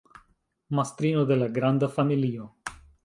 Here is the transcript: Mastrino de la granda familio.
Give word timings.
Mastrino 0.79 1.27
de 1.33 1.37
la 1.41 1.49
granda 1.59 1.91
familio. 1.99 2.49